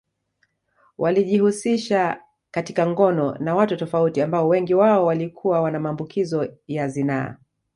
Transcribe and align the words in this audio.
Walijihusisha 0.97 2.21
katika 2.51 2.87
ngono 2.87 3.35
na 3.39 3.55
watu 3.55 3.77
tofauti 3.77 4.21
ambao 4.21 4.47
wengi 4.47 4.73
wao 4.73 5.05
walikuwa 5.05 5.61
wana 5.61 5.79
maambukizo 5.79 6.49
ya 6.67 6.87
zinaa 6.87 7.35